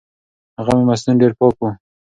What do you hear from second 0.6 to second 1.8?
مېلمستون ډېر پاک و.